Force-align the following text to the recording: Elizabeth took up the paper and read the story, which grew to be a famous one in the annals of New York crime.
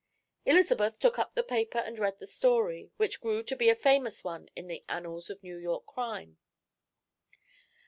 Elizabeth 0.45 0.97
took 0.97 1.19
up 1.19 1.35
the 1.35 1.43
paper 1.43 1.77
and 1.77 1.99
read 1.99 2.17
the 2.17 2.25
story, 2.25 2.89
which 2.97 3.21
grew 3.21 3.43
to 3.43 3.55
be 3.55 3.69
a 3.69 3.75
famous 3.75 4.23
one 4.23 4.49
in 4.55 4.65
the 4.67 4.83
annals 4.89 5.29
of 5.29 5.43
New 5.43 5.57
York 5.57 5.85
crime. 5.85 6.39